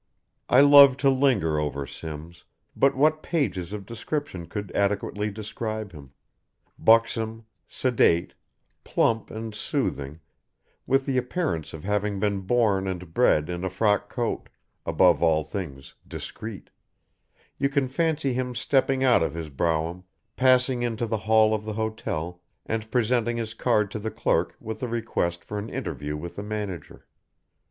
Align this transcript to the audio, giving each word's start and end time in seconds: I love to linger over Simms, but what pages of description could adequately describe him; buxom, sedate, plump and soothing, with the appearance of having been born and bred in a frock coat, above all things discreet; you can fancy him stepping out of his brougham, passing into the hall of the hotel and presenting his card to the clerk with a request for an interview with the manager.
I 0.49 0.61
love 0.61 0.97
to 1.05 1.11
linger 1.11 1.59
over 1.59 1.85
Simms, 1.85 2.43
but 2.75 2.95
what 2.95 3.21
pages 3.21 3.71
of 3.71 3.85
description 3.85 4.47
could 4.47 4.71
adequately 4.71 5.29
describe 5.29 5.91
him; 5.91 6.11
buxom, 6.79 7.45
sedate, 7.69 8.33
plump 8.83 9.29
and 9.29 9.53
soothing, 9.53 10.19
with 10.87 11.05
the 11.05 11.19
appearance 11.19 11.71
of 11.71 11.83
having 11.83 12.19
been 12.19 12.39
born 12.41 12.87
and 12.87 13.13
bred 13.13 13.47
in 13.47 13.63
a 13.63 13.69
frock 13.69 14.09
coat, 14.09 14.49
above 14.87 15.21
all 15.21 15.43
things 15.43 15.93
discreet; 16.07 16.71
you 17.59 17.69
can 17.69 17.87
fancy 17.87 18.33
him 18.33 18.55
stepping 18.55 19.03
out 19.03 19.21
of 19.21 19.35
his 19.35 19.51
brougham, 19.51 20.03
passing 20.35 20.81
into 20.81 21.05
the 21.05 21.17
hall 21.29 21.53
of 21.53 21.63
the 21.63 21.73
hotel 21.73 22.41
and 22.65 22.89
presenting 22.89 23.37
his 23.37 23.53
card 23.53 23.91
to 23.91 23.99
the 23.99 24.09
clerk 24.09 24.55
with 24.59 24.81
a 24.81 24.87
request 24.87 25.43
for 25.43 25.59
an 25.59 25.69
interview 25.69 26.17
with 26.17 26.37
the 26.37 26.43
manager. 26.43 27.05